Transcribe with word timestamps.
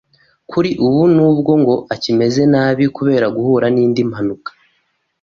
Kuri 0.51 0.69
ubu 0.85 1.01
nubwo 1.15 1.51
ngo 1.61 1.75
akimeze 1.93 2.41
nabi 2.53 2.83
kubera 2.97 3.27
guhura 3.35 3.65
n’indi 3.75 4.01
mpanuka 4.09 4.49